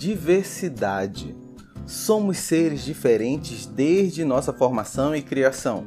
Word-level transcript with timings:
diversidade. 0.00 1.36
Somos 1.84 2.38
seres 2.38 2.82
diferentes 2.82 3.66
desde 3.66 4.24
nossa 4.24 4.50
formação 4.50 5.14
e 5.14 5.20
criação. 5.20 5.84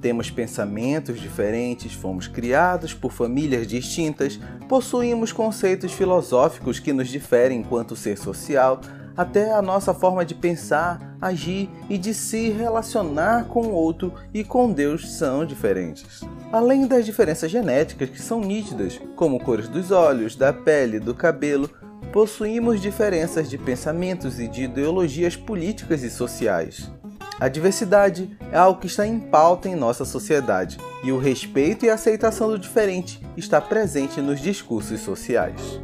Temos 0.00 0.30
pensamentos 0.30 1.18
diferentes, 1.18 1.92
fomos 1.92 2.28
criados 2.28 2.94
por 2.94 3.10
famílias 3.10 3.66
distintas, 3.66 4.38
possuímos 4.68 5.32
conceitos 5.32 5.90
filosóficos 5.90 6.78
que 6.78 6.92
nos 6.92 7.08
diferem 7.08 7.58
enquanto 7.58 7.96
ser 7.96 8.16
social, 8.16 8.80
até 9.16 9.52
a 9.52 9.60
nossa 9.60 9.92
forma 9.92 10.24
de 10.24 10.36
pensar, 10.36 11.16
agir 11.20 11.68
e 11.90 11.98
de 11.98 12.14
se 12.14 12.50
relacionar 12.50 13.46
com 13.46 13.62
o 13.62 13.72
outro 13.72 14.14
e 14.32 14.44
com 14.44 14.70
Deus 14.70 15.16
são 15.16 15.44
diferentes. 15.44 16.20
Além 16.52 16.86
das 16.86 17.04
diferenças 17.04 17.50
genéticas 17.50 18.10
que 18.10 18.22
são 18.22 18.40
nítidas, 18.40 19.00
como 19.16 19.40
cores 19.40 19.66
dos 19.66 19.90
olhos, 19.90 20.36
da 20.36 20.52
pele, 20.52 21.00
do 21.00 21.12
cabelo, 21.16 21.68
possuímos 22.12 22.80
diferenças 22.80 23.48
de 23.48 23.58
pensamentos 23.58 24.40
e 24.40 24.48
de 24.48 24.64
ideologias 24.64 25.36
políticas 25.36 26.02
e 26.02 26.10
sociais. 26.10 26.90
A 27.38 27.48
diversidade 27.48 28.34
é 28.50 28.56
algo 28.56 28.80
que 28.80 28.86
está 28.86 29.06
em 29.06 29.20
pauta 29.20 29.68
em 29.68 29.74
nossa 29.74 30.04
sociedade, 30.06 30.78
e 31.04 31.12
o 31.12 31.18
respeito 31.18 31.84
e 31.84 31.90
aceitação 31.90 32.48
do 32.48 32.58
diferente 32.58 33.20
está 33.36 33.60
presente 33.60 34.22
nos 34.22 34.40
discursos 34.40 35.00
sociais. 35.00 35.80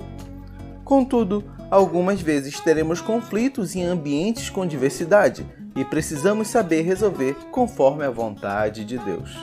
Contudo, 0.83 1.45
algumas 1.71 2.21
vezes 2.21 2.59
teremos 2.61 3.01
conflitos 3.01 3.77
em 3.77 3.85
ambientes 3.85 4.49
com 4.49 4.67
diversidade 4.67 5.47
e 5.77 5.85
precisamos 5.85 6.49
saber 6.49 6.83
resolver 6.83 7.35
conforme 7.51 8.05
a 8.05 8.11
vontade 8.11 8.85
de 8.85 8.99
Deus. 8.99 9.37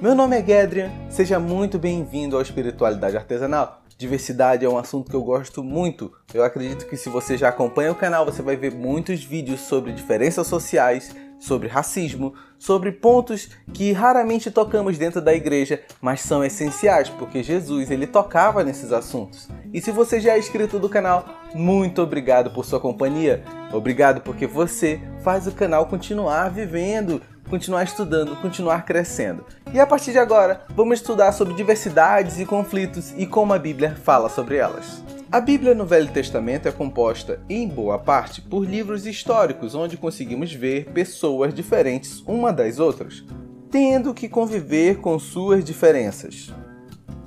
Meu 0.00 0.16
nome 0.16 0.36
é 0.36 0.44
Gedrian, 0.44 0.90
seja 1.08 1.38
muito 1.38 1.78
bem-vindo 1.78 2.34
ao 2.34 2.42
Espiritualidade 2.42 3.16
Artesanal. 3.16 3.81
Diversidade 4.02 4.64
é 4.64 4.68
um 4.68 4.76
assunto 4.76 5.08
que 5.08 5.14
eu 5.14 5.22
gosto 5.22 5.62
muito. 5.62 6.12
Eu 6.34 6.42
acredito 6.42 6.88
que 6.88 6.96
se 6.96 7.08
você 7.08 7.38
já 7.38 7.50
acompanha 7.50 7.92
o 7.92 7.94
canal, 7.94 8.24
você 8.24 8.42
vai 8.42 8.56
ver 8.56 8.74
muitos 8.74 9.22
vídeos 9.22 9.60
sobre 9.60 9.92
diferenças 9.92 10.48
sociais, 10.48 11.14
sobre 11.38 11.68
racismo, 11.68 12.34
sobre 12.58 12.90
pontos 12.90 13.50
que 13.72 13.92
raramente 13.92 14.50
tocamos 14.50 14.98
dentro 14.98 15.20
da 15.20 15.32
igreja, 15.32 15.80
mas 16.00 16.20
são 16.20 16.44
essenciais, 16.44 17.10
porque 17.10 17.44
Jesus 17.44 17.92
ele 17.92 18.08
tocava 18.08 18.64
nesses 18.64 18.92
assuntos. 18.92 19.48
E 19.72 19.80
se 19.80 19.92
você 19.92 20.18
já 20.18 20.34
é 20.34 20.38
inscrito 20.40 20.80
do 20.80 20.88
canal, 20.88 21.24
muito 21.54 22.02
obrigado 22.02 22.50
por 22.50 22.64
sua 22.64 22.80
companhia. 22.80 23.44
Obrigado 23.72 24.20
porque 24.22 24.48
você 24.48 25.00
faz 25.22 25.46
o 25.46 25.52
canal 25.52 25.86
continuar 25.86 26.50
vivendo, 26.50 27.22
continuar 27.52 27.84
estudando, 27.84 28.34
continuar 28.36 28.86
crescendo. 28.86 29.44
E 29.74 29.78
a 29.78 29.86
partir 29.86 30.12
de 30.12 30.18
agora, 30.18 30.64
vamos 30.70 31.00
estudar 31.00 31.32
sobre 31.32 31.52
diversidades 31.52 32.40
e 32.40 32.46
conflitos 32.46 33.12
e 33.14 33.26
como 33.26 33.52
a 33.52 33.58
Bíblia 33.58 33.94
fala 33.94 34.30
sobre 34.30 34.56
elas. 34.56 35.04
A 35.30 35.38
Bíblia 35.38 35.74
no 35.74 35.84
Velho 35.84 36.10
Testamento 36.10 36.66
é 36.66 36.72
composta, 36.72 37.40
em 37.50 37.68
boa 37.68 37.98
parte, 37.98 38.40
por 38.40 38.64
livros 38.64 39.04
históricos 39.04 39.74
onde 39.74 39.98
conseguimos 39.98 40.50
ver 40.50 40.86
pessoas 40.94 41.52
diferentes 41.52 42.24
uma 42.26 42.54
das 42.54 42.78
outras, 42.78 43.22
tendo 43.70 44.14
que 44.14 44.30
conviver 44.30 44.96
com 45.00 45.18
suas 45.18 45.62
diferenças. 45.62 46.50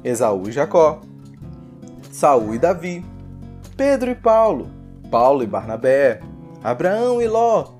Esaú 0.03 0.49
e 0.49 0.51
Jacó, 0.51 1.01
Saul 2.11 2.55
e 2.55 2.57
Davi, 2.57 3.05
Pedro 3.77 4.09
e 4.09 4.15
Paulo, 4.15 4.71
Paulo 5.11 5.43
e 5.43 5.47
Barnabé, 5.47 6.19
Abraão 6.63 7.21
e 7.21 7.27
Ló, 7.27 7.74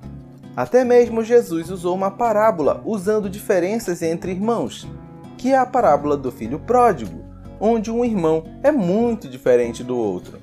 até 0.56 0.82
mesmo 0.84 1.22
Jesus 1.22 1.70
usou 1.70 1.94
uma 1.94 2.10
parábola 2.10 2.80
usando 2.86 3.28
diferenças 3.28 4.00
entre 4.00 4.32
irmãos, 4.32 4.88
que 5.36 5.52
é 5.52 5.58
a 5.58 5.66
parábola 5.66 6.16
do 6.16 6.32
filho 6.32 6.58
pródigo, 6.58 7.22
onde 7.60 7.90
um 7.90 8.02
irmão 8.02 8.42
é 8.62 8.72
muito 8.72 9.28
diferente 9.28 9.84
do 9.84 9.96
outro. 9.96 10.38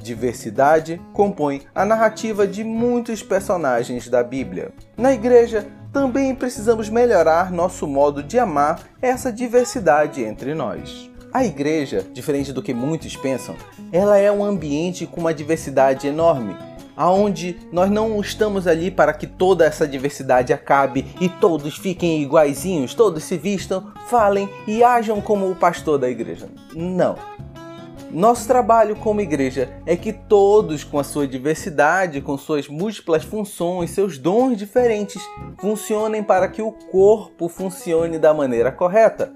Diversidade 0.00 1.00
compõe 1.12 1.62
a 1.74 1.84
narrativa 1.84 2.46
de 2.46 2.62
muitos 2.62 3.22
personagens 3.22 4.08
da 4.08 4.22
Bíblia. 4.22 4.72
Na 4.96 5.12
igreja, 5.12 5.66
também 5.92 6.34
precisamos 6.34 6.88
melhorar 6.88 7.50
nosso 7.50 7.86
modo 7.86 8.22
de 8.22 8.38
amar 8.38 8.80
essa 9.02 9.32
diversidade 9.32 10.22
entre 10.22 10.54
nós. 10.54 11.10
A 11.32 11.44
igreja, 11.44 12.04
diferente 12.12 12.52
do 12.52 12.62
que 12.62 12.72
muitos 12.72 13.16
pensam, 13.16 13.56
ela 13.92 14.16
é 14.16 14.30
um 14.30 14.44
ambiente 14.44 15.06
com 15.06 15.20
uma 15.20 15.34
diversidade 15.34 16.06
enorme 16.06 16.56
aonde 17.00 17.56
nós 17.72 17.90
não 17.90 18.20
estamos 18.20 18.66
ali 18.66 18.90
para 18.90 19.14
que 19.14 19.26
toda 19.26 19.64
essa 19.64 19.88
diversidade 19.88 20.52
acabe 20.52 21.06
e 21.18 21.30
todos 21.30 21.78
fiquem 21.78 22.22
iguaizinhos, 22.22 22.92
todos 22.92 23.24
se 23.24 23.38
vistam, 23.38 23.90
falem 24.08 24.46
e 24.66 24.84
ajam 24.84 25.18
como 25.18 25.50
o 25.50 25.56
pastor 25.56 25.98
da 25.98 26.10
igreja. 26.10 26.50
Não. 26.74 27.16
Nosso 28.10 28.46
trabalho 28.46 28.94
como 28.96 29.22
igreja 29.22 29.72
é 29.86 29.96
que 29.96 30.12
todos, 30.12 30.84
com 30.84 30.98
a 30.98 31.04
sua 31.04 31.26
diversidade, 31.26 32.20
com 32.20 32.36
suas 32.36 32.68
múltiplas 32.68 33.24
funções, 33.24 33.92
seus 33.92 34.18
dons 34.18 34.58
diferentes, 34.58 35.22
funcionem 35.58 36.22
para 36.22 36.48
que 36.48 36.60
o 36.60 36.70
corpo 36.70 37.48
funcione 37.48 38.18
da 38.18 38.34
maneira 38.34 38.70
correta. 38.70 39.32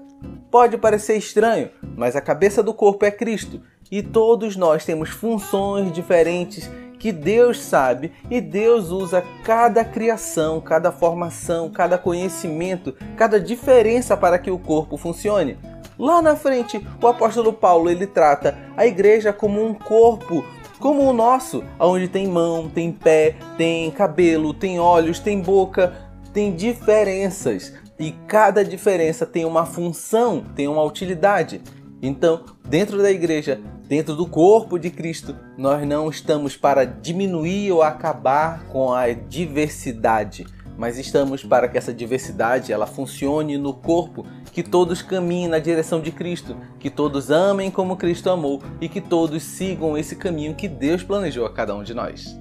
Pode 0.51 0.77
parecer 0.77 1.17
estranho, 1.17 1.71
mas 1.97 2.15
a 2.15 2.21
cabeça 2.21 2.61
do 2.61 2.75
corpo 2.75 3.05
é 3.05 3.11
Cristo 3.11 3.59
e 3.91 4.03
todos 4.03 4.55
nós 4.55 4.85
temos 4.85 5.09
funções 5.09 5.91
diferentes 5.91 6.69
que 6.99 7.11
Deus 7.11 7.61
sabe 7.61 8.11
e 8.29 8.39
Deus 8.41 8.89
usa 8.89 9.23
cada 9.43 9.83
criação, 9.83 10.59
cada 10.59 10.91
formação, 10.91 11.69
cada 11.69 11.97
conhecimento, 11.97 12.93
cada 13.15 13.39
diferença 13.39 14.17
para 14.17 14.39
que 14.39 14.51
o 14.51 14.59
corpo 14.59 14.97
funcione. 14.97 15.57
Lá 15.97 16.21
na 16.21 16.35
frente, 16.35 16.85
o 17.01 17.07
apóstolo 17.07 17.53
Paulo 17.53 17.89
ele 17.89 18.05
trata 18.05 18.57
a 18.75 18.85
igreja 18.85 19.31
como 19.31 19.65
um 19.65 19.73
corpo, 19.73 20.43
como 20.79 21.03
o 21.03 21.13
nosso, 21.13 21.63
onde 21.79 22.07
tem 22.07 22.27
mão, 22.27 22.69
tem 22.69 22.91
pé, 22.91 23.35
tem 23.57 23.89
cabelo, 23.91 24.53
tem 24.53 24.79
olhos, 24.79 25.19
tem 25.19 25.39
boca, 25.39 25.93
tem 26.33 26.53
diferenças 26.53 27.73
e 27.97 28.11
cada 28.27 28.63
diferença 28.63 29.25
tem 29.25 29.45
uma 29.45 29.65
função, 29.65 30.43
tem 30.53 30.67
uma 30.67 30.83
utilidade. 30.83 31.61
Então, 32.01 32.43
dentro 32.67 33.01
da 33.01 33.09
igreja, 33.09 33.61
dentro 33.87 34.15
do 34.15 34.25
corpo 34.25 34.77
de 34.79 34.89
Cristo, 34.89 35.35
nós 35.57 35.85
não 35.87 36.09
estamos 36.09 36.57
para 36.57 36.85
diminuir 36.85 37.71
ou 37.71 37.83
acabar 37.83 38.65
com 38.65 38.93
a 38.93 39.11
diversidade, 39.13 40.45
mas 40.77 40.97
estamos 40.97 41.43
para 41.43 41.67
que 41.67 41.77
essa 41.77 41.93
diversidade 41.93 42.73
ela 42.73 42.85
funcione 42.85 43.57
no 43.57 43.73
corpo, 43.73 44.25
que 44.51 44.63
todos 44.63 45.01
caminhem 45.01 45.47
na 45.47 45.59
direção 45.59 46.01
de 46.01 46.11
Cristo, 46.11 46.57
que 46.79 46.89
todos 46.89 47.31
amem 47.31 47.69
como 47.69 47.97
Cristo 47.97 48.29
amou 48.29 48.61
e 48.81 48.89
que 48.89 49.01
todos 49.01 49.43
sigam 49.43 49.97
esse 49.97 50.15
caminho 50.15 50.55
que 50.55 50.67
Deus 50.67 51.03
planejou 51.03 51.45
a 51.45 51.53
cada 51.53 51.75
um 51.75 51.83
de 51.83 51.93
nós. 51.93 52.37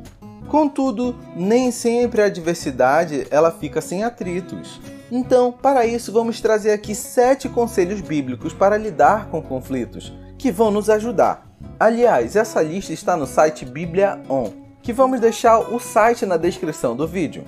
Contudo, 0.49 1.17
nem 1.35 1.71
sempre 1.71 2.23
a 2.23 2.29
diversidade 2.29 3.27
ela 3.31 3.51
fica 3.51 3.81
sem 3.81 4.05
atritos. 4.05 4.81
Então, 5.11 5.53
para 5.53 5.87
isso, 5.87 6.13
vamos 6.13 6.41
trazer 6.41 6.73
aqui 6.73 6.95
sete 6.95 7.49
conselhos 7.49 8.01
bíblicos 8.01 8.53
para 8.53 8.77
lidar 8.77 9.29
com 9.29 9.43
conflitos, 9.43 10.13
que 10.45 10.53
vão 10.53 10.71
nos 10.71 10.91
ajudar. 10.91 11.47
Aliás, 11.81 12.37
essa 12.37 12.61
lista 12.61 12.93
está 12.93 13.17
no 13.17 13.27
site 13.27 13.65
Bíblia 13.65 14.21
On, 14.29 14.51
que 14.83 14.93
vamos 14.93 15.19
deixar 15.19 15.59
o 15.59 15.81
site 15.81 16.27
na 16.27 16.37
descrição 16.37 16.95
do 16.95 17.09
vídeo. 17.09 17.45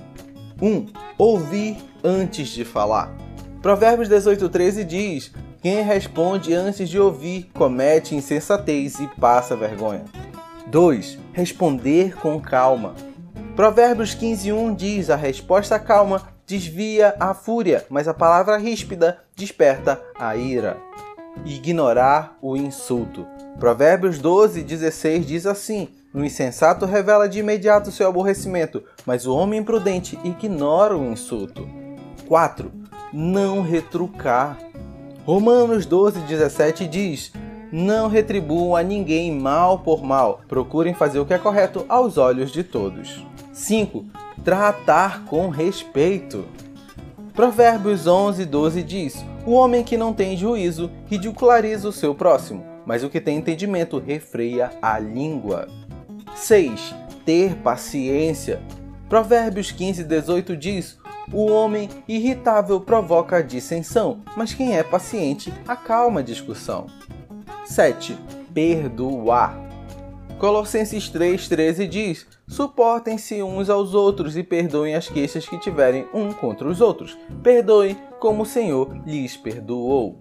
1. 0.59 0.67
Um, 0.67 0.87
ouvir 1.15 1.77
antes 2.03 2.47
de 2.47 2.65
falar. 2.65 3.15
Provérbios 3.61 4.09
18,13 4.09 4.83
diz: 4.83 5.31
Quem 5.61 5.83
responde 5.83 6.55
antes 6.55 6.89
de 6.89 6.99
ouvir 6.99 7.51
comete 7.53 8.15
insensatez 8.15 8.99
e 8.99 9.05
passa 9.19 9.55
vergonha. 9.55 10.05
2. 10.65 11.19
Responder 11.33 12.15
com 12.15 12.41
calma. 12.41 12.95
Provérbios 13.55 14.15
15:1 14.15 14.75
diz: 14.75 15.11
A 15.11 15.15
resposta 15.15 15.77
calma 15.77 16.29
desvia 16.47 17.13
a 17.19 17.35
fúria, 17.35 17.85
mas 17.89 18.07
a 18.07 18.13
palavra 18.15 18.57
ríspida 18.57 19.19
desperta 19.35 20.01
a 20.17 20.35
ira. 20.35 20.86
Ignorar 21.45 22.37
o 22.41 22.55
insulto. 22.55 23.25
Provérbios 23.59 24.19
12:16 24.21 25.25
diz 25.25 25.45
assim: 25.45 25.89
O 26.13 26.23
insensato 26.23 26.85
revela 26.85 27.27
de 27.27 27.39
imediato 27.39 27.91
seu 27.91 28.07
aborrecimento, 28.07 28.83
mas 29.05 29.25
o 29.25 29.35
homem 29.35 29.59
imprudente 29.59 30.19
ignora 30.23 30.97
o 30.97 31.11
insulto. 31.11 31.67
4. 32.27 32.71
Não 33.13 33.61
retrucar. 33.61 34.57
Romanos 35.25 35.87
12:17 35.87 36.87
diz: 36.87 37.31
Não 37.71 38.07
retribuam 38.07 38.75
a 38.75 38.83
ninguém 38.83 39.31
mal 39.31 39.79
por 39.79 40.03
mal, 40.03 40.41
procurem 40.47 40.93
fazer 40.93 41.19
o 41.19 41.25
que 41.25 41.33
é 41.33 41.37
correto 41.37 41.85
aos 41.87 42.17
olhos 42.17 42.51
de 42.51 42.63
todos. 42.63 43.25
5 43.53 44.05
tratar 44.43 45.25
com 45.25 45.49
respeito. 45.49 46.45
Provérbios 47.33 48.07
11, 48.07 48.45
12 48.45 48.81
diz: 48.81 49.25
O 49.47 49.53
homem 49.53 49.81
que 49.81 49.95
não 49.95 50.13
tem 50.13 50.35
juízo 50.35 50.91
ridiculariza 51.05 51.87
o 51.87 51.93
seu 51.93 52.13
próximo, 52.13 52.65
mas 52.85 53.01
o 53.01 53.09
que 53.09 53.21
tem 53.21 53.37
entendimento 53.37 53.97
refreia 53.97 54.71
a 54.81 54.99
língua. 54.99 55.69
6. 56.35 56.93
Ter 57.25 57.55
paciência. 57.55 58.61
Provérbios 59.07 59.71
15, 59.71 60.03
18 60.03 60.57
diz: 60.57 60.99
O 61.31 61.49
homem 61.49 61.87
irritável 62.09 62.81
provoca 62.81 63.41
dissensão, 63.41 64.19
mas 64.35 64.53
quem 64.53 64.75
é 64.75 64.83
paciente 64.83 65.53
acalma 65.65 66.19
a 66.19 66.23
discussão. 66.23 66.87
7. 67.63 68.17
Perdoar. 68.53 69.66
Colossenses 70.39 71.09
3,13 71.11 71.87
diz: 71.87 72.27
Suportem-se 72.47 73.41
uns 73.41 73.71
aos 73.71 73.95
outros 73.95 74.37
e 74.37 74.43
perdoem 74.43 74.93
as 74.93 75.09
queixas 75.09 75.47
que 75.47 75.57
tiverem 75.57 76.05
um 76.13 76.31
contra 76.31 76.67
os 76.67 76.79
outros. 76.79 77.17
Perdoem 77.41 77.97
como 78.19 78.43
o 78.43 78.45
Senhor 78.45 78.95
lhes 79.03 79.35
perdoou. 79.35 80.19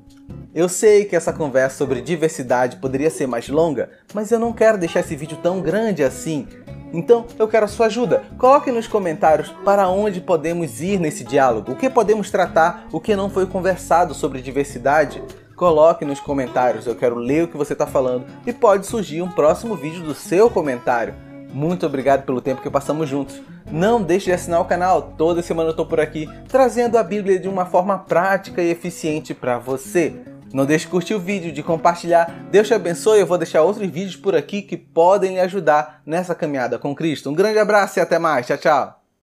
Eu 0.55 0.71
sei 0.71 1.05
que 1.05 1.15
essa 1.15 1.35
conversa 1.35 1.77
sobre 1.77 2.01
diversidade 2.01 2.79
poderia 2.79 3.11
ser 3.11 3.27
mais 3.27 3.51
longa, 3.51 3.91
mas 4.15 4.33
eu 4.33 4.39
não 4.39 4.55
quero 4.55 4.79
deixar 4.79 5.01
esse 5.01 5.15
vídeo 5.15 5.39
tão 5.43 5.61
grande 5.61 6.03
assim. 6.03 6.49
Então 6.95 7.27
eu 7.39 7.47
quero 7.47 7.67
a 7.67 7.69
sua 7.69 7.87
ajuda. 7.87 8.25
Coloque 8.39 8.73
nos 8.73 8.89
comentários 8.89 9.51
para 9.67 9.87
onde 9.89 10.19
podemos 10.23 10.81
ir 10.81 10.99
nesse 10.99 11.25
diálogo, 11.25 11.73
o 11.73 11.77
que 11.77 11.91
podemos 11.91 12.31
tratar, 12.31 12.89
o 12.91 13.01
que 13.01 13.15
não 13.15 13.29
foi 13.29 13.45
conversado 13.45 14.15
sobre 14.15 14.41
diversidade. 14.41 15.23
Coloque 15.57 16.05
nos 16.05 16.21
comentários, 16.21 16.87
eu 16.87 16.95
quero 16.95 17.17
ler 17.17 17.45
o 17.45 17.49
que 17.49 17.57
você 17.57 17.73
está 17.73 17.87
falando 17.87 18.27
e 18.47 18.53
pode 18.53 18.87
surgir 18.87 19.23
um 19.23 19.31
próximo 19.31 19.75
vídeo 19.75 20.03
do 20.03 20.15
seu 20.15 20.51
comentário. 20.51 21.15
Muito 21.53 21.87
obrigado 21.87 22.25
pelo 22.25 22.43
tempo 22.43 22.61
que 22.61 22.69
passamos 22.69 23.09
juntos. 23.09 23.41
Não 23.73 24.03
deixe 24.03 24.27
de 24.27 24.33
assinar 24.33 24.61
o 24.61 24.67
canal, 24.67 25.15
toda 25.17 25.43
semana 25.43 25.69
eu 25.69 25.71
estou 25.71 25.87
por 25.87 25.99
aqui 25.99 26.29
trazendo 26.47 26.99
a 26.99 27.03
Bíblia 27.03 27.39
de 27.39 27.49
uma 27.49 27.65
forma 27.65 27.99
prática 27.99 28.63
e 28.63 28.71
eficiente 28.71 29.33
para 29.33 29.59
você. 29.59 30.15
Não 30.53 30.65
deixe 30.65 30.85
de 30.85 30.91
curtir 30.91 31.15
o 31.15 31.21
vídeo, 31.21 31.53
de 31.53 31.63
compartilhar. 31.63 32.47
Deus 32.51 32.69
te 32.69 32.75
abençoe. 32.75 33.21
Eu 33.21 33.27
vou 33.27 33.37
deixar 33.37 33.63
outros 33.63 33.89
vídeos 33.91 34.17
por 34.17 34.35
aqui 34.35 34.63
que 34.63 34.77
podem 34.77 35.35
lhe 35.35 35.41
ajudar 35.41 36.01
nessa 36.07 36.35
caminhada 36.35 36.79
com 36.79 36.95
Cristo. 36.95 37.31
Um 37.31 37.35
grande 37.35 37.59
abraço 37.59 37.99
e 37.99 38.03
até 38.03 38.19
mais. 38.19 38.47
Tchau, 38.47 38.57
tchau. 38.57 39.06